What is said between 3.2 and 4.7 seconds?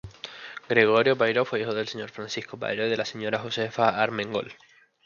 Josefa Armengol.